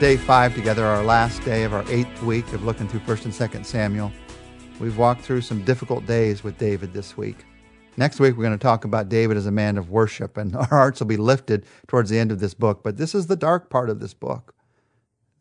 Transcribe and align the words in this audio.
day 0.00 0.16
five 0.16 0.54
together, 0.54 0.82
our 0.82 1.04
last 1.04 1.44
day 1.44 1.62
of 1.64 1.74
our 1.74 1.84
eighth 1.90 2.22
week 2.22 2.50
of 2.54 2.64
looking 2.64 2.88
through 2.88 3.00
1st 3.00 3.26
and 3.26 3.34
2nd 3.34 3.66
Samuel. 3.66 4.10
We've 4.80 4.96
walked 4.96 5.20
through 5.20 5.42
some 5.42 5.62
difficult 5.62 6.06
days 6.06 6.42
with 6.42 6.56
David 6.56 6.94
this 6.94 7.18
week. 7.18 7.44
Next 7.98 8.18
week, 8.18 8.34
we're 8.34 8.44
going 8.44 8.58
to 8.58 8.62
talk 8.62 8.86
about 8.86 9.10
David 9.10 9.36
as 9.36 9.44
a 9.44 9.50
man 9.50 9.76
of 9.76 9.90
worship, 9.90 10.38
and 10.38 10.56
our 10.56 10.64
hearts 10.64 11.00
will 11.00 11.06
be 11.06 11.18
lifted 11.18 11.66
towards 11.86 12.08
the 12.08 12.18
end 12.18 12.32
of 12.32 12.40
this 12.40 12.54
book. 12.54 12.82
But 12.82 12.96
this 12.96 13.14
is 13.14 13.26
the 13.26 13.36
dark 13.36 13.68
part 13.68 13.90
of 13.90 14.00
this 14.00 14.14
book. 14.14 14.54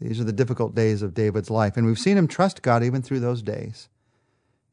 These 0.02 0.20
are 0.20 0.26
the 0.26 0.34
difficult 0.34 0.76
days 0.76 1.02
of 1.04 1.14
David's 1.14 1.50
life, 1.50 1.78
and 1.78 1.88
we've 1.88 1.98
seen 1.98 2.18
him 2.18 2.28
trust 2.28 2.62
God 2.62 2.84
even 2.84 3.02
through 3.02 3.22
those 3.22 3.42
days. 3.42 3.88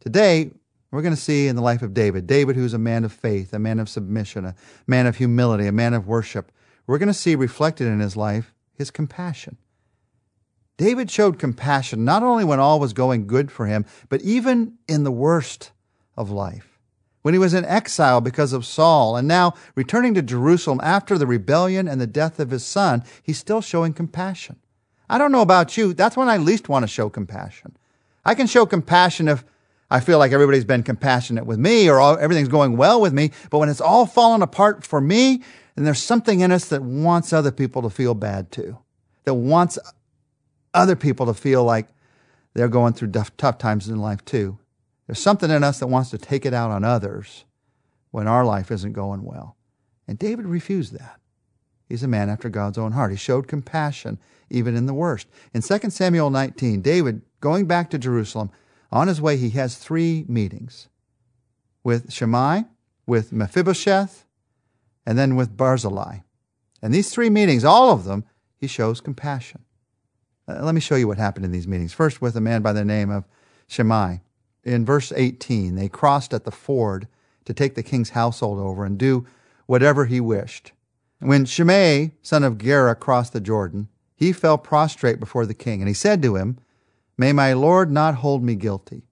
Today, 0.01 0.51
we're 0.91 1.03
going 1.03 1.15
to 1.15 1.21
see 1.21 1.47
in 1.47 1.55
the 1.55 1.63
life 1.63 1.83
of 1.83 1.95
David, 1.95 2.27
David 2.27 2.57
who's 2.57 2.75
a 2.75 2.79
man 2.79 3.05
of 3.05 3.13
faith, 3.13 3.53
a 3.53 3.61
man 3.61 3.79
of 3.79 3.89
submission, 3.89 4.47
a 4.47 4.57
man 4.89 5.07
of 5.07 5.19
humility, 5.19 5.69
a 5.69 5.73
man 5.73 5.95
of 5.95 6.09
worship. 6.09 6.51
We're 6.89 6.99
going 6.99 7.07
to 7.07 7.15
see 7.15 7.37
reflected 7.37 7.87
in 7.87 8.01
his 8.01 8.17
life 8.17 8.53
his 8.75 8.91
compassion. 8.91 9.59
David 10.77 11.11
showed 11.11 11.39
compassion 11.39 12.05
not 12.05 12.23
only 12.23 12.45
when 12.45 12.61
all 12.61 12.79
was 12.79 12.93
going 12.93 13.27
good 13.27 13.51
for 13.51 13.67
him, 13.67 13.87
but 14.09 14.21
even 14.23 14.75
in 14.87 15.05
the 15.05 15.13
worst 15.13 15.73
of 16.17 16.31
life. 16.31 16.79
When 17.23 17.35
he 17.35 17.39
was 17.39 17.55
in 17.55 17.65
exile 17.65 18.21
because 18.21 18.53
of 18.53 18.65
Saul, 18.65 19.17
and 19.17 19.27
now 19.27 19.55
returning 19.75 20.15
to 20.15 20.23
Jerusalem 20.23 20.81
after 20.83 21.19
the 21.19 21.27
rebellion 21.27 21.89
and 21.89 22.01
the 22.01 22.07
death 22.07 22.39
of 22.39 22.51
his 22.51 22.65
son, 22.65 23.03
he's 23.23 23.39
still 23.39 23.61
showing 23.61 23.93
compassion. 23.93 24.57
I 25.09 25.19
don't 25.19 25.33
know 25.33 25.41
about 25.41 25.77
you, 25.77 25.93
that's 25.93 26.17
when 26.17 26.29
I 26.29 26.37
least 26.37 26.69
want 26.69 26.85
to 26.85 26.89
show 26.89 27.09
compassion. 27.09 27.77
I 28.25 28.35
can 28.35 28.47
show 28.47 28.67
compassion 28.67 29.29
if 29.29 29.45
I 29.91 30.01
feel 30.01 30.19
like 30.19 30.33
everybody's 30.33 30.65
been 30.65 30.83
compassionate 30.83 31.47
with 31.47 31.59
me 31.59 31.89
or 31.89 32.01
all, 32.01 32.19
everything's 32.19 32.49
going 32.49 32.77
well 32.77 33.01
with 33.01 33.13
me, 33.13 33.31
but 33.51 33.59
when 33.59 33.69
it's 33.69 33.81
all 33.81 34.07
fallen 34.07 34.43
apart 34.43 34.85
for 34.85 35.01
me, 35.01 35.43
then 35.75 35.85
there's 35.85 36.03
something 36.03 36.41
in 36.41 36.51
us 36.51 36.69
that 36.69 36.83
wants 36.83 37.33
other 37.33 37.53
people 37.53 37.83
to 37.83 37.91
feel 37.91 38.15
bad 38.15 38.51
too, 38.51 38.79
that 39.25 39.35
wants 39.35 39.79
other 40.77 40.97
people 40.97 41.27
to 41.27 41.35
feel 41.35 41.65
like 41.65 41.89
they're 42.55 42.69
going 42.69 42.93
through 42.93 43.11
tough 43.11 43.59
times 43.59 43.89
in 43.89 43.99
life 43.99 44.25
too. 44.25 44.59
There's 45.07 45.19
something 45.19 45.51
in 45.51 45.65
us 45.65 45.79
that 45.81 45.89
wants 45.89 46.11
to 46.11 46.19
take 46.19 46.47
it 46.47 46.55
out 46.55 46.71
on 46.71 46.85
others 46.85 47.45
when 48.11 48.27
our 48.27 48.45
life 48.45 48.71
isn't 48.71 48.93
going 48.93 49.23
well. 49.23 49.57
And 50.09 50.19
David 50.19 50.47
refused 50.47 50.93
that. 50.93 51.21
He's 51.89 52.03
a 52.03 52.09
man 52.09 52.29
after 52.29 52.49
God's 52.49 52.79
own 52.79 52.93
heart. 52.93 53.13
He 53.13 53.17
showed 53.17 53.47
compassion 53.47 54.19
even 54.51 54.77
in 54.77 54.87
the 54.87 54.95
worst. 54.95 55.29
In 55.55 55.63
2 55.63 55.91
Samuel 55.91 56.31
19, 56.31 56.83
David, 56.83 57.23
going 57.41 57.67
back 57.67 57.91
to 57.91 57.99
Jerusalem, 57.99 58.51
on 58.91 59.09
his 59.09 59.21
way, 59.21 59.37
he 59.37 59.51
has 59.51 59.77
three 59.77 60.25
meetings 60.29 60.89
with 61.85 62.13
Shimei, 62.13 62.65
with 63.07 63.33
Mephibosheth, 63.33 64.25
and 65.05 65.19
then 65.19 65.37
with 65.37 65.57
Barzillai. 65.57 66.19
And 66.83 66.93
these 66.93 67.11
three 67.11 67.31
meetings, 67.31 67.65
all 67.65 67.93
of 67.93 68.05
them, 68.05 68.25
he 68.57 68.67
shows 68.67 69.01
compassion. 69.01 69.66
Uh, 70.49 70.63
let 70.63 70.75
me 70.75 70.81
show 70.81 70.97
you 70.97 71.09
what 71.09 71.19
happened 71.19 71.45
in 71.45 71.53
these 71.53 71.69
meetings. 71.69 71.93
First, 71.93 72.23
with 72.23 72.37
a 72.37 72.41
man 72.41 72.63
by 72.63 72.73
the 72.73 72.85
name 72.85 73.11
of 73.11 73.25
Shimei. 73.67 74.21
In 74.65 74.85
verse 74.85 75.13
18, 75.15 75.75
they 75.75 75.89
crossed 75.89 76.35
at 76.35 76.45
the 76.45 76.51
ford 76.51 77.09
to 77.45 77.55
take 77.55 77.75
the 77.75 77.83
king's 77.83 78.11
household 78.11 78.59
over 78.59 78.85
and 78.85 78.99
do 78.99 79.27
whatever 79.67 80.07
he 80.07 80.21
wished. 80.21 80.73
When 81.19 81.45
Shimei, 81.45 82.13
son 82.23 82.45
of 82.45 82.59
Gera, 82.59 82.95
crossed 82.95 83.33
the 83.33 83.41
Jordan, 83.41 83.89
he 84.15 84.33
fell 84.33 84.59
prostrate 84.59 85.21
before 85.21 85.47
the 85.47 85.55
king, 85.55 85.81
and 85.81 85.89
he 85.89 85.95
said 85.95 86.23
to 86.23 86.37
him, 86.37 86.59
May 87.17 87.33
my 87.33 87.53
Lord 87.53 87.91
not 87.91 88.17
hold 88.17 88.43
me 88.43 88.55
guilty. 88.55 89.03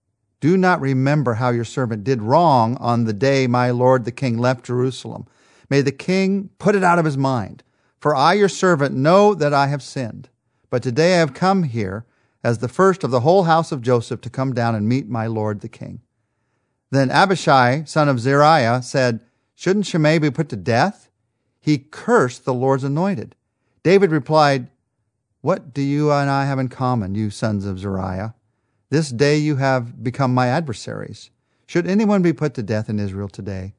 Do 0.40 0.56
not 0.56 0.80
remember 0.80 1.34
how 1.34 1.50
your 1.50 1.64
servant 1.64 2.04
did 2.04 2.20
wrong 2.20 2.76
on 2.76 3.04
the 3.04 3.12
day 3.12 3.46
my 3.46 3.70
Lord 3.70 4.04
the 4.04 4.12
king 4.12 4.36
left 4.36 4.66
Jerusalem. 4.66 5.26
May 5.70 5.80
the 5.80 5.92
king 5.92 6.50
put 6.58 6.74
it 6.74 6.84
out 6.84 6.98
of 6.98 7.06
his 7.06 7.16
mind. 7.16 7.62
For 7.98 8.14
I, 8.14 8.34
your 8.34 8.50
servant, 8.50 8.94
know 8.94 9.34
that 9.34 9.54
I 9.54 9.68
have 9.68 9.82
sinned. 9.82 10.28
But 10.74 10.82
today 10.82 11.14
I 11.14 11.18
have 11.18 11.34
come 11.34 11.62
here 11.62 12.04
as 12.42 12.58
the 12.58 12.66
first 12.66 13.04
of 13.04 13.12
the 13.12 13.20
whole 13.20 13.44
house 13.44 13.70
of 13.70 13.80
Joseph 13.80 14.20
to 14.22 14.28
come 14.28 14.52
down 14.52 14.74
and 14.74 14.88
meet 14.88 15.08
my 15.08 15.28
lord 15.28 15.60
the 15.60 15.68
king. 15.68 16.00
Then 16.90 17.12
Abishai, 17.12 17.84
son 17.84 18.08
of 18.08 18.18
Zeruiah, 18.18 18.82
said, 18.82 19.20
Shouldn't 19.54 19.86
Shimei 19.86 20.18
be 20.18 20.32
put 20.32 20.48
to 20.48 20.56
death? 20.56 21.10
He 21.60 21.78
cursed 21.78 22.44
the 22.44 22.52
Lord's 22.52 22.82
anointed. 22.82 23.36
David 23.84 24.10
replied, 24.10 24.66
What 25.42 25.72
do 25.72 25.80
you 25.80 26.10
and 26.10 26.28
I 26.28 26.44
have 26.46 26.58
in 26.58 26.66
common, 26.66 27.14
you 27.14 27.30
sons 27.30 27.66
of 27.66 27.78
Zeruiah? 27.78 28.34
This 28.90 29.10
day 29.10 29.36
you 29.36 29.54
have 29.54 30.02
become 30.02 30.34
my 30.34 30.48
adversaries. 30.48 31.30
Should 31.68 31.86
anyone 31.86 32.20
be 32.20 32.32
put 32.32 32.54
to 32.54 32.64
death 32.64 32.88
in 32.88 32.98
Israel 32.98 33.28
today? 33.28 33.74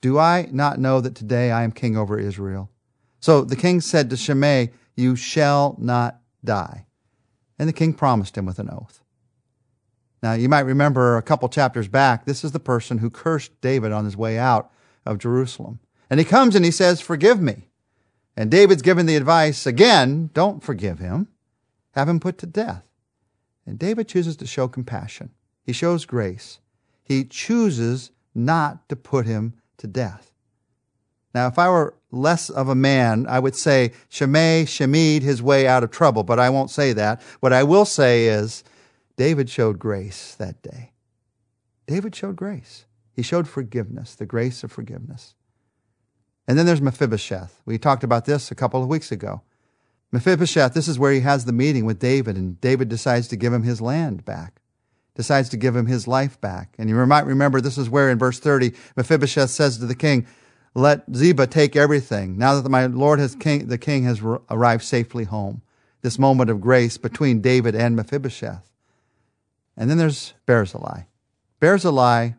Do 0.00 0.18
I 0.18 0.48
not 0.50 0.80
know 0.80 1.00
that 1.00 1.14
today 1.14 1.52
I 1.52 1.62
am 1.62 1.70
king 1.70 1.96
over 1.96 2.18
Israel? 2.18 2.70
So 3.20 3.42
the 3.42 3.54
king 3.54 3.80
said 3.80 4.10
to 4.10 4.16
Shimei, 4.16 4.72
you 4.98 5.14
shall 5.16 5.76
not 5.78 6.20
die. 6.44 6.86
And 7.58 7.68
the 7.68 7.72
king 7.72 7.94
promised 7.94 8.36
him 8.36 8.46
with 8.46 8.58
an 8.58 8.68
oath. 8.70 9.02
Now, 10.22 10.32
you 10.32 10.48
might 10.48 10.60
remember 10.60 11.16
a 11.16 11.22
couple 11.22 11.48
chapters 11.48 11.86
back, 11.86 12.24
this 12.24 12.42
is 12.42 12.52
the 12.52 12.58
person 12.58 12.98
who 12.98 13.08
cursed 13.08 13.60
David 13.60 13.92
on 13.92 14.04
his 14.04 14.16
way 14.16 14.38
out 14.38 14.70
of 15.06 15.18
Jerusalem. 15.18 15.78
And 16.10 16.18
he 16.18 16.24
comes 16.24 16.56
and 16.56 16.64
he 16.64 16.72
says, 16.72 17.00
Forgive 17.00 17.40
me. 17.40 17.68
And 18.36 18.50
David's 18.50 18.82
given 18.82 19.06
the 19.06 19.16
advice 19.16 19.66
again, 19.66 20.30
don't 20.34 20.62
forgive 20.62 20.98
him, 20.98 21.28
have 21.92 22.08
him 22.08 22.20
put 22.20 22.38
to 22.38 22.46
death. 22.46 22.84
And 23.66 23.78
David 23.78 24.08
chooses 24.08 24.36
to 24.38 24.46
show 24.46 24.66
compassion. 24.66 25.30
He 25.62 25.72
shows 25.72 26.06
grace. 26.06 26.58
He 27.04 27.24
chooses 27.24 28.10
not 28.34 28.88
to 28.88 28.96
put 28.96 29.26
him 29.26 29.54
to 29.76 29.86
death. 29.86 30.32
Now, 31.38 31.46
if 31.46 31.56
I 31.56 31.68
were 31.68 31.94
less 32.10 32.50
of 32.50 32.68
a 32.68 32.74
man, 32.74 33.24
I 33.28 33.38
would 33.38 33.54
say 33.54 33.92
Shimei 34.08 34.64
Shemed 34.64 35.22
his 35.22 35.40
way 35.40 35.68
out 35.68 35.84
of 35.84 35.92
trouble, 35.92 36.24
but 36.24 36.40
I 36.40 36.50
won't 36.50 36.68
say 36.68 36.92
that. 36.94 37.22
What 37.38 37.52
I 37.52 37.62
will 37.62 37.84
say 37.84 38.26
is 38.26 38.64
David 39.16 39.48
showed 39.48 39.78
grace 39.78 40.34
that 40.34 40.60
day. 40.62 40.90
David 41.86 42.16
showed 42.16 42.34
grace. 42.34 42.86
He 43.14 43.22
showed 43.22 43.46
forgiveness, 43.46 44.16
the 44.16 44.26
grace 44.26 44.64
of 44.64 44.72
forgiveness. 44.72 45.36
And 46.48 46.58
then 46.58 46.66
there's 46.66 46.82
Mephibosheth. 46.82 47.62
We 47.64 47.78
talked 47.78 48.02
about 48.02 48.24
this 48.24 48.50
a 48.50 48.56
couple 48.56 48.82
of 48.82 48.88
weeks 48.88 49.12
ago. 49.12 49.42
Mephibosheth, 50.10 50.74
this 50.74 50.88
is 50.88 50.98
where 50.98 51.12
he 51.12 51.20
has 51.20 51.44
the 51.44 51.52
meeting 51.52 51.84
with 51.84 52.00
David, 52.00 52.36
and 52.36 52.60
David 52.60 52.88
decides 52.88 53.28
to 53.28 53.36
give 53.36 53.52
him 53.52 53.62
his 53.62 53.80
land 53.80 54.24
back, 54.24 54.60
decides 55.14 55.48
to 55.50 55.56
give 55.56 55.76
him 55.76 55.86
his 55.86 56.08
life 56.08 56.40
back. 56.40 56.74
And 56.78 56.90
you 56.90 56.96
might 57.06 57.26
remember 57.26 57.60
this 57.60 57.78
is 57.78 57.88
where 57.88 58.10
in 58.10 58.18
verse 58.18 58.40
30, 58.40 58.72
Mephibosheth 58.96 59.50
says 59.50 59.78
to 59.78 59.86
the 59.86 59.94
king, 59.94 60.26
let 60.78 61.04
Ziba 61.14 61.46
take 61.46 61.76
everything. 61.76 62.38
Now 62.38 62.60
that 62.60 62.68
my 62.68 62.86
Lord 62.86 63.18
has 63.18 63.34
king, 63.34 63.66
the 63.66 63.78
king 63.78 64.04
has 64.04 64.22
arrived 64.22 64.84
safely 64.84 65.24
home. 65.24 65.62
This 66.02 66.18
moment 66.18 66.50
of 66.50 66.60
grace 66.60 66.96
between 66.96 67.40
David 67.40 67.74
and 67.74 67.96
Mephibosheth. 67.96 68.70
And 69.76 69.90
then 69.90 69.98
there's 69.98 70.34
Barzillai. 70.46 71.02
Barzillai 71.60 72.30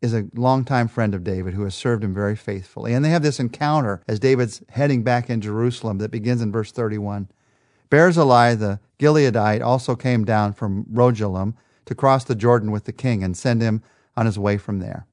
is 0.00 0.12
a 0.12 0.28
longtime 0.34 0.88
friend 0.88 1.14
of 1.14 1.22
David 1.22 1.54
who 1.54 1.62
has 1.62 1.76
served 1.76 2.02
him 2.02 2.12
very 2.12 2.34
faithfully. 2.34 2.92
And 2.92 3.04
they 3.04 3.10
have 3.10 3.22
this 3.22 3.38
encounter 3.38 4.02
as 4.08 4.18
David's 4.18 4.62
heading 4.70 5.04
back 5.04 5.30
in 5.30 5.40
Jerusalem 5.40 5.98
that 5.98 6.10
begins 6.10 6.42
in 6.42 6.50
verse 6.50 6.72
31. 6.72 7.28
Barzillai 7.88 8.56
the 8.56 8.80
Gileadite 8.98 9.64
also 9.64 9.94
came 9.94 10.24
down 10.24 10.52
from 10.52 10.84
Rogelim 10.92 11.54
to 11.84 11.94
cross 11.94 12.24
the 12.24 12.34
Jordan 12.34 12.72
with 12.72 12.84
the 12.84 12.92
king 12.92 13.22
and 13.22 13.36
send 13.36 13.62
him 13.62 13.82
on 14.16 14.26
his 14.26 14.38
way 14.38 14.58
from 14.58 14.80
there. 14.80 15.06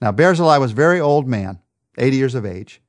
Now 0.00 0.12
Barzillai 0.12 0.56
was 0.56 0.72
a 0.72 0.76
very 0.76 1.00
old 1.00 1.28
man 1.28 1.58
80 1.98 2.16
years 2.16 2.34
of 2.34 2.46
age. 2.46 2.80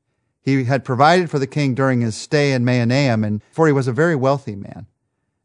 He 0.41 0.63
had 0.63 0.83
provided 0.83 1.29
for 1.29 1.39
the 1.39 1.47
king 1.47 1.75
during 1.75 2.01
his 2.01 2.15
stay 2.15 2.53
in 2.53 2.65
Mahanaim, 2.65 3.23
and 3.23 3.41
for 3.51 3.67
he 3.67 3.73
was 3.73 3.87
a 3.87 3.93
very 3.93 4.15
wealthy 4.15 4.55
man. 4.55 4.87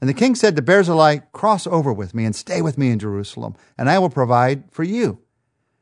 And 0.00 0.08
the 0.08 0.14
king 0.14 0.34
said 0.34 0.56
to 0.56 0.62
Barzillai, 0.62 1.18
Cross 1.32 1.66
over 1.66 1.92
with 1.92 2.14
me 2.14 2.24
and 2.24 2.34
stay 2.34 2.62
with 2.62 2.78
me 2.78 2.90
in 2.90 2.98
Jerusalem, 2.98 3.54
and 3.76 3.88
I 3.88 3.98
will 3.98 4.10
provide 4.10 4.64
for 4.70 4.84
you. 4.84 5.18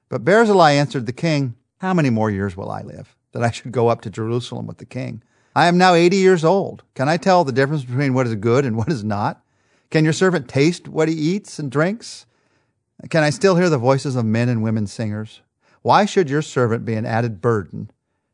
But 0.09 0.25
Barzillai 0.25 0.73
answered 0.73 1.06
the 1.06 1.12
king, 1.12 1.55
How 1.79 1.94
many 1.94 2.11
more 2.11 2.31
years 2.31 2.56
will 2.56 2.71
I 2.71 2.82
live, 2.82 3.17
that 3.32 3.43
I 3.43 3.50
should 3.50 3.73
go 3.73 3.88
up 3.88 4.00
to 4.03 4.11
Jerusalem 4.11 4.67
with 4.67 4.79
the 4.79 4.85
king? 4.85 5.23
I 5.56 5.67
am 5.67 5.79
now 5.79 5.94
80 5.94 6.17
years 6.17 6.44
old. 6.44 6.82
Can 6.94 7.09
I 7.09 7.17
tell 7.17 7.44
the 7.44 7.53
difference 7.53 7.85
between 7.85 8.15
what 8.15 8.26
is 8.26 8.35
good 8.35 8.65
and 8.65 8.76
what 8.76 8.91
is 8.91 9.05
not? 9.05 9.43
Can 9.91 10.05
your 10.05 10.12
servant 10.12 10.49
taste 10.49 10.88
what 10.88 11.09
he 11.09 11.15
eats 11.15 11.59
and 11.61 11.71
drinks? 11.71 12.26
Can 13.11 13.23
I 13.23 13.31
still 13.31 13.56
hear 13.56 13.71
the 13.71 13.79
voices 13.79 14.17
of 14.17 14.25
men 14.25 14.49
and 14.49 14.62
women 14.62 14.87
singers? 14.87 15.43
Why 15.85 16.07
should 16.07 16.31
your 16.31 16.41
servant 16.41 16.87
be 16.87 16.95
an 16.95 17.05
added 17.05 17.43
burden 17.43 17.91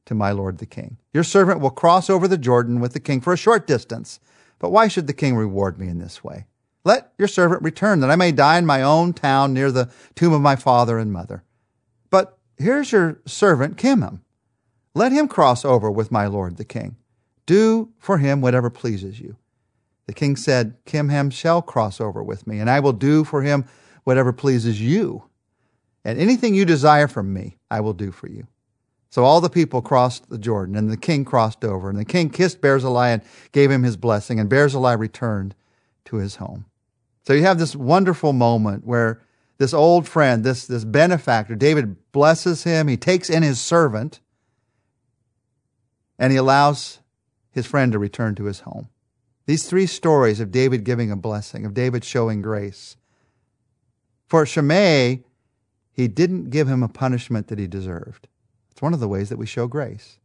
to 0.06 0.14
my 0.14 0.30
lord 0.30 0.58
the 0.58 0.66
king? 0.66 0.98
Your 1.12 1.24
servant 1.24 1.58
will 1.58 1.70
cross 1.70 2.08
over 2.08 2.28
the 2.28 2.38
Jordan 2.38 2.78
with 2.78 2.92
the 2.92 3.00
king 3.00 3.20
for 3.20 3.32
a 3.32 3.36
short 3.36 3.66
distance, 3.66 4.20
but 4.60 4.70
why 4.70 4.86
should 4.86 5.08
the 5.08 5.12
king 5.12 5.34
reward 5.34 5.76
me 5.76 5.88
in 5.88 5.98
this 5.98 6.22
way? 6.22 6.46
Let 6.84 7.12
your 7.18 7.26
servant 7.26 7.62
return, 7.62 7.98
that 8.00 8.10
I 8.10 8.14
may 8.14 8.30
die 8.30 8.56
in 8.58 8.66
my 8.66 8.82
own 8.82 9.14
town 9.14 9.52
near 9.52 9.72
the 9.72 9.90
tomb 10.14 10.32
of 10.32 10.40
my 10.40 10.54
father 10.54 10.96
and 10.96 11.12
mother. 11.12 11.42
But 12.08 12.38
here's 12.56 12.92
your 12.92 13.18
servant 13.26 13.76
Kimham. 13.76 14.20
Let 14.94 15.10
him 15.10 15.26
cross 15.26 15.64
over 15.64 15.90
with 15.90 16.12
my 16.12 16.28
lord 16.28 16.56
the 16.56 16.64
king. 16.64 16.98
Do 17.46 17.90
for 17.98 18.18
him 18.18 18.40
whatever 18.40 18.70
pleases 18.70 19.18
you. 19.18 19.34
The 20.06 20.14
king 20.14 20.36
said, 20.36 20.76
Kimham 20.84 21.32
shall 21.32 21.62
cross 21.62 22.00
over 22.00 22.22
with 22.22 22.46
me, 22.46 22.60
and 22.60 22.70
I 22.70 22.78
will 22.78 22.92
do 22.92 23.24
for 23.24 23.42
him 23.42 23.64
whatever 24.04 24.32
pleases 24.32 24.80
you. 24.80 25.24
And 26.04 26.18
anything 26.18 26.54
you 26.54 26.64
desire 26.64 27.08
from 27.08 27.32
me, 27.32 27.58
I 27.70 27.80
will 27.80 27.92
do 27.92 28.10
for 28.10 28.28
you. 28.28 28.46
So 29.10 29.24
all 29.24 29.40
the 29.40 29.50
people 29.50 29.82
crossed 29.82 30.30
the 30.30 30.38
Jordan, 30.38 30.76
and 30.76 30.90
the 30.90 30.96
king 30.96 31.24
crossed 31.24 31.64
over, 31.64 31.90
and 31.90 31.98
the 31.98 32.04
king 32.04 32.30
kissed 32.30 32.60
Barzillai 32.60 33.08
and 33.08 33.22
gave 33.52 33.70
him 33.70 33.82
his 33.82 33.96
blessing, 33.96 34.38
and 34.38 34.48
Barzillai 34.48 34.92
returned 34.92 35.54
to 36.06 36.16
his 36.16 36.36
home. 36.36 36.66
So 37.26 37.32
you 37.32 37.42
have 37.42 37.58
this 37.58 37.74
wonderful 37.74 38.32
moment 38.32 38.86
where 38.86 39.20
this 39.58 39.74
old 39.74 40.08
friend, 40.08 40.42
this, 40.42 40.66
this 40.66 40.84
benefactor, 40.84 41.54
David 41.54 41.96
blesses 42.12 42.62
him, 42.62 42.88
he 42.88 42.96
takes 42.96 43.28
in 43.28 43.42
his 43.42 43.60
servant, 43.60 44.20
and 46.18 46.32
he 46.32 46.38
allows 46.38 47.00
his 47.50 47.66
friend 47.66 47.92
to 47.92 47.98
return 47.98 48.34
to 48.36 48.44
his 48.44 48.60
home. 48.60 48.88
These 49.46 49.68
three 49.68 49.86
stories 49.86 50.38
of 50.38 50.52
David 50.52 50.84
giving 50.84 51.10
a 51.10 51.16
blessing, 51.16 51.66
of 51.66 51.74
David 51.74 52.04
showing 52.04 52.40
grace. 52.40 52.96
For 54.28 54.46
Shimei, 54.46 55.24
he 55.92 56.08
didn't 56.08 56.50
give 56.50 56.68
him 56.68 56.82
a 56.82 56.88
punishment 56.88 57.48
that 57.48 57.58
he 57.58 57.66
deserved. 57.66 58.28
It's 58.70 58.82
one 58.82 58.94
of 58.94 59.00
the 59.00 59.08
ways 59.08 59.28
that 59.28 59.38
we 59.38 59.46
show 59.46 59.66
grace, 59.66 60.18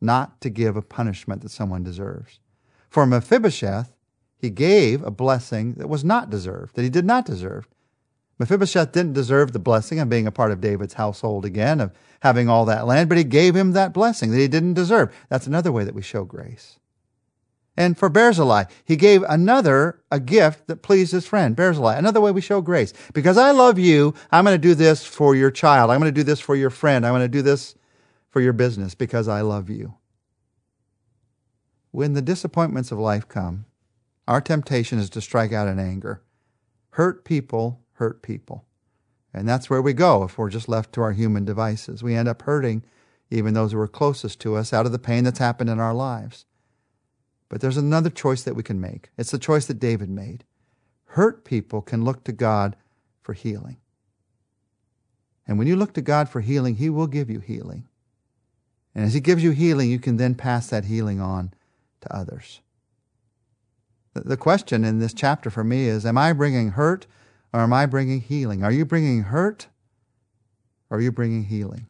not 0.00 0.40
to 0.40 0.50
give 0.50 0.76
a 0.76 0.82
punishment 0.82 1.42
that 1.42 1.50
someone 1.50 1.82
deserves. 1.82 2.40
For 2.88 3.06
Mephibosheth, 3.06 3.92
he 4.38 4.50
gave 4.50 5.02
a 5.02 5.10
blessing 5.10 5.74
that 5.74 5.88
was 5.88 6.04
not 6.04 6.30
deserved, 6.30 6.74
that 6.76 6.82
he 6.82 6.90
did 6.90 7.04
not 7.04 7.26
deserve. 7.26 7.68
Mephibosheth 8.38 8.92
didn't 8.92 9.14
deserve 9.14 9.52
the 9.52 9.58
blessing 9.58 9.98
of 9.98 10.08
being 10.08 10.26
a 10.26 10.32
part 10.32 10.52
of 10.52 10.60
David's 10.60 10.94
household 10.94 11.44
again, 11.44 11.80
of 11.80 11.92
having 12.20 12.48
all 12.48 12.64
that 12.64 12.86
land, 12.86 13.08
but 13.08 13.18
he 13.18 13.24
gave 13.24 13.54
him 13.54 13.72
that 13.72 13.92
blessing 13.92 14.30
that 14.30 14.38
he 14.38 14.48
didn't 14.48 14.74
deserve. 14.74 15.14
That's 15.28 15.46
another 15.46 15.72
way 15.72 15.84
that 15.84 15.94
we 15.94 16.02
show 16.02 16.24
grace. 16.24 16.78
And 17.78 17.96
for 17.96 18.08
Barzillai, 18.08 18.64
he 18.84 18.96
gave 18.96 19.22
another 19.22 20.02
a 20.10 20.18
gift 20.18 20.66
that 20.66 20.82
pleased 20.82 21.12
his 21.12 21.28
friend, 21.28 21.54
Barzillai. 21.54 21.96
Another 21.96 22.20
way 22.20 22.32
we 22.32 22.40
show 22.40 22.60
grace. 22.60 22.92
Because 23.14 23.38
I 23.38 23.52
love 23.52 23.78
you, 23.78 24.14
I'm 24.32 24.44
going 24.44 24.60
to 24.60 24.68
do 24.68 24.74
this 24.74 25.06
for 25.06 25.36
your 25.36 25.52
child. 25.52 25.92
I'm 25.92 26.00
going 26.00 26.12
to 26.12 26.20
do 26.20 26.24
this 26.24 26.40
for 26.40 26.56
your 26.56 26.70
friend. 26.70 27.06
I'm 27.06 27.12
going 27.12 27.22
to 27.22 27.28
do 27.28 27.40
this 27.40 27.76
for 28.30 28.40
your 28.40 28.52
business 28.52 28.96
because 28.96 29.28
I 29.28 29.42
love 29.42 29.70
you. 29.70 29.94
When 31.92 32.14
the 32.14 32.20
disappointments 32.20 32.90
of 32.90 32.98
life 32.98 33.28
come, 33.28 33.66
our 34.26 34.40
temptation 34.40 34.98
is 34.98 35.08
to 35.10 35.20
strike 35.20 35.52
out 35.52 35.68
in 35.68 35.78
anger. 35.78 36.20
Hurt 36.90 37.24
people 37.24 37.80
hurt 37.92 38.22
people. 38.22 38.64
And 39.32 39.48
that's 39.48 39.70
where 39.70 39.82
we 39.82 39.92
go 39.92 40.24
if 40.24 40.36
we're 40.36 40.50
just 40.50 40.68
left 40.68 40.92
to 40.94 41.02
our 41.02 41.12
human 41.12 41.44
devices. 41.44 42.02
We 42.02 42.16
end 42.16 42.28
up 42.28 42.42
hurting 42.42 42.82
even 43.30 43.54
those 43.54 43.70
who 43.70 43.78
are 43.78 43.86
closest 43.86 44.40
to 44.40 44.56
us 44.56 44.72
out 44.72 44.84
of 44.84 44.90
the 44.90 44.98
pain 44.98 45.22
that's 45.22 45.38
happened 45.38 45.70
in 45.70 45.78
our 45.78 45.94
lives. 45.94 46.44
But 47.48 47.60
there's 47.60 47.76
another 47.76 48.10
choice 48.10 48.42
that 48.42 48.54
we 48.54 48.62
can 48.62 48.80
make. 48.80 49.10
It's 49.16 49.30
the 49.30 49.38
choice 49.38 49.66
that 49.66 49.78
David 49.78 50.10
made. 50.10 50.44
Hurt 51.06 51.44
people 51.44 51.80
can 51.80 52.04
look 52.04 52.24
to 52.24 52.32
God 52.32 52.76
for 53.22 53.32
healing. 53.32 53.78
And 55.46 55.58
when 55.58 55.66
you 55.66 55.76
look 55.76 55.94
to 55.94 56.02
God 56.02 56.28
for 56.28 56.42
healing, 56.42 56.76
He 56.76 56.90
will 56.90 57.06
give 57.06 57.30
you 57.30 57.40
healing. 57.40 57.88
And 58.94 59.04
as 59.04 59.14
He 59.14 59.20
gives 59.20 59.42
you 59.42 59.52
healing, 59.52 59.90
you 59.90 59.98
can 59.98 60.18
then 60.18 60.34
pass 60.34 60.68
that 60.68 60.84
healing 60.84 61.20
on 61.20 61.54
to 62.02 62.14
others. 62.14 62.60
The 64.14 64.36
question 64.36 64.84
in 64.84 64.98
this 64.98 65.14
chapter 65.14 65.48
for 65.48 65.64
me 65.64 65.86
is 65.86 66.04
Am 66.04 66.18
I 66.18 66.32
bringing 66.32 66.70
hurt 66.70 67.06
or 67.52 67.60
am 67.60 67.72
I 67.72 67.86
bringing 67.86 68.20
healing? 68.20 68.62
Are 68.62 68.72
you 68.72 68.84
bringing 68.84 69.22
hurt 69.24 69.68
or 70.90 70.98
are 70.98 71.00
you 71.00 71.12
bringing 71.12 71.44
healing? 71.44 71.86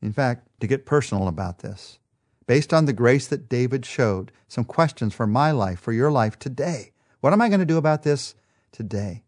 In 0.00 0.12
fact, 0.12 0.48
to 0.60 0.66
get 0.66 0.86
personal 0.86 1.28
about 1.28 1.60
this, 1.60 1.98
based 2.46 2.72
on 2.72 2.84
the 2.84 2.92
grace 2.92 3.26
that 3.28 3.48
David 3.48 3.86
showed, 3.86 4.32
some 4.48 4.64
questions 4.64 5.14
for 5.14 5.26
my 5.26 5.50
life, 5.50 5.80
for 5.80 5.92
your 5.92 6.10
life 6.10 6.38
today. 6.38 6.92
What 7.20 7.32
am 7.32 7.40
I 7.40 7.48
going 7.48 7.60
to 7.60 7.66
do 7.66 7.78
about 7.78 8.02
this 8.02 8.34
today? 8.72 9.24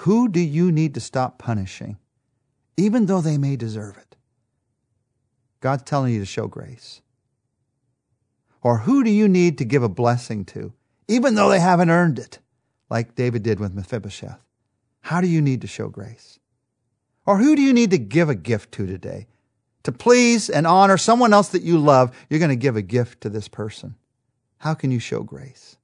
Who 0.00 0.28
do 0.28 0.40
you 0.40 0.70
need 0.70 0.94
to 0.94 1.00
stop 1.00 1.38
punishing, 1.38 1.98
even 2.76 3.06
though 3.06 3.20
they 3.20 3.38
may 3.38 3.56
deserve 3.56 3.96
it? 3.96 4.16
God's 5.60 5.82
telling 5.84 6.12
you 6.12 6.20
to 6.20 6.26
show 6.26 6.46
grace. 6.46 7.00
Or 8.62 8.78
who 8.78 9.02
do 9.02 9.10
you 9.10 9.28
need 9.28 9.58
to 9.58 9.64
give 9.64 9.82
a 9.82 9.88
blessing 9.88 10.44
to, 10.46 10.72
even 11.08 11.34
though 11.34 11.48
they 11.48 11.60
haven't 11.60 11.90
earned 11.90 12.18
it, 12.18 12.38
like 12.90 13.14
David 13.14 13.42
did 13.42 13.58
with 13.58 13.74
Mephibosheth? 13.74 14.40
How 15.00 15.20
do 15.20 15.28
you 15.28 15.40
need 15.40 15.60
to 15.60 15.66
show 15.66 15.88
grace? 15.88 16.38
Or 17.24 17.38
who 17.38 17.56
do 17.56 17.62
you 17.62 17.72
need 17.72 17.90
to 17.90 17.98
give 17.98 18.28
a 18.28 18.34
gift 18.34 18.72
to 18.72 18.86
today? 18.86 19.26
To 19.86 19.92
please 19.92 20.50
and 20.50 20.66
honor 20.66 20.96
someone 20.96 21.32
else 21.32 21.50
that 21.50 21.62
you 21.62 21.78
love, 21.78 22.10
you're 22.28 22.40
going 22.40 22.48
to 22.48 22.56
give 22.56 22.74
a 22.74 22.82
gift 22.82 23.20
to 23.20 23.28
this 23.28 23.46
person. 23.46 23.94
How 24.58 24.74
can 24.74 24.90
you 24.90 24.98
show 24.98 25.22
grace? 25.22 25.76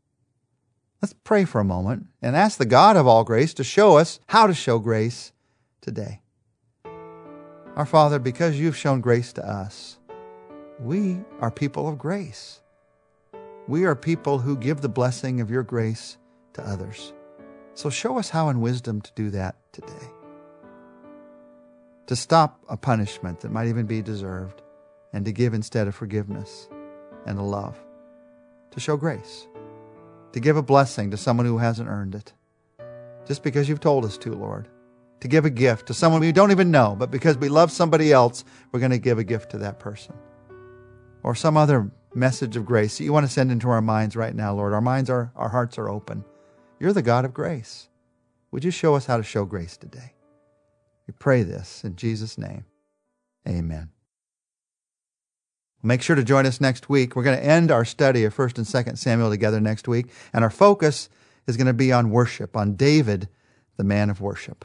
Let's 1.00 1.14
pray 1.22 1.44
for 1.44 1.60
a 1.60 1.64
moment 1.64 2.06
and 2.20 2.34
ask 2.34 2.58
the 2.58 2.66
God 2.66 2.96
of 2.96 3.06
all 3.06 3.22
grace 3.22 3.54
to 3.54 3.62
show 3.62 3.98
us 3.98 4.18
how 4.26 4.48
to 4.48 4.54
show 4.54 4.80
grace 4.80 5.30
today. 5.80 6.20
Our 7.76 7.86
Father, 7.86 8.18
because 8.18 8.58
you've 8.58 8.76
shown 8.76 9.02
grace 9.02 9.32
to 9.34 9.48
us, 9.48 10.00
we 10.80 11.20
are 11.38 11.52
people 11.52 11.86
of 11.86 11.96
grace. 11.96 12.60
We 13.68 13.84
are 13.84 13.94
people 13.94 14.40
who 14.40 14.56
give 14.56 14.80
the 14.80 14.88
blessing 14.88 15.40
of 15.40 15.48
your 15.48 15.62
grace 15.62 16.18
to 16.54 16.68
others. 16.68 17.12
So 17.74 17.88
show 17.88 18.18
us 18.18 18.30
how 18.30 18.48
in 18.48 18.60
wisdom 18.62 19.00
to 19.00 19.12
do 19.14 19.30
that 19.30 19.54
today. 19.72 20.10
To 22.06 22.16
stop 22.16 22.62
a 22.68 22.76
punishment 22.76 23.40
that 23.40 23.52
might 23.52 23.68
even 23.68 23.86
be 23.86 24.02
deserved 24.02 24.60
and 25.12 25.24
to 25.24 25.32
give 25.32 25.54
instead 25.54 25.86
of 25.88 25.94
forgiveness 25.94 26.68
and 27.26 27.38
a 27.38 27.42
love. 27.42 27.78
To 28.72 28.80
show 28.80 28.96
grace. 28.96 29.46
To 30.32 30.40
give 30.40 30.56
a 30.56 30.62
blessing 30.62 31.10
to 31.10 31.16
someone 31.16 31.46
who 31.46 31.58
hasn't 31.58 31.88
earned 31.88 32.14
it. 32.14 32.32
Just 33.26 33.42
because 33.42 33.68
you've 33.68 33.80
told 33.80 34.04
us 34.04 34.18
to, 34.18 34.32
Lord. 34.32 34.68
To 35.20 35.28
give 35.28 35.44
a 35.44 35.50
gift 35.50 35.86
to 35.86 35.94
someone 35.94 36.20
we 36.20 36.32
don't 36.32 36.50
even 36.50 36.72
know, 36.72 36.96
but 36.98 37.10
because 37.10 37.38
we 37.38 37.48
love 37.48 37.70
somebody 37.70 38.12
else, 38.12 38.44
we're 38.72 38.80
going 38.80 38.90
to 38.90 38.98
give 38.98 39.18
a 39.18 39.24
gift 39.24 39.50
to 39.50 39.58
that 39.58 39.78
person. 39.78 40.14
Or 41.22 41.36
some 41.36 41.56
other 41.56 41.92
message 42.14 42.56
of 42.56 42.66
grace 42.66 42.98
that 42.98 43.04
you 43.04 43.12
want 43.12 43.26
to 43.26 43.32
send 43.32 43.52
into 43.52 43.70
our 43.70 43.80
minds 43.80 44.16
right 44.16 44.34
now, 44.34 44.52
Lord. 44.54 44.72
Our 44.72 44.80
minds 44.80 45.08
are, 45.08 45.30
our 45.36 45.50
hearts 45.50 45.78
are 45.78 45.88
open. 45.88 46.24
You're 46.80 46.92
the 46.92 47.02
God 47.02 47.24
of 47.24 47.32
grace. 47.32 47.88
Would 48.50 48.64
you 48.64 48.72
show 48.72 48.96
us 48.96 49.06
how 49.06 49.16
to 49.16 49.22
show 49.22 49.44
grace 49.44 49.76
today? 49.76 50.14
We 51.12 51.16
pray 51.18 51.42
this 51.42 51.84
in 51.84 51.96
Jesus' 51.96 52.38
name. 52.38 52.64
Amen. 53.46 53.90
Make 55.82 56.00
sure 56.00 56.16
to 56.16 56.24
join 56.24 56.46
us 56.46 56.58
next 56.58 56.88
week. 56.88 57.14
We're 57.14 57.22
going 57.22 57.36
to 57.36 57.44
end 57.44 57.70
our 57.70 57.84
study 57.84 58.24
of 58.24 58.34
1st 58.34 58.56
and 58.56 58.66
2nd 58.66 58.96
Samuel 58.96 59.28
together 59.28 59.60
next 59.60 59.86
week, 59.86 60.06
and 60.32 60.42
our 60.42 60.48
focus 60.48 61.10
is 61.46 61.58
going 61.58 61.66
to 61.66 61.74
be 61.74 61.92
on 61.92 62.10
worship, 62.10 62.56
on 62.56 62.76
David, 62.76 63.28
the 63.76 63.84
man 63.84 64.08
of 64.08 64.22
worship. 64.22 64.64